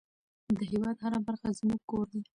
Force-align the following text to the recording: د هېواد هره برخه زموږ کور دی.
د 0.57 0.59
هېواد 0.71 0.97
هره 1.03 1.19
برخه 1.27 1.47
زموږ 1.59 1.81
کور 1.89 2.05
دی. 2.13 2.21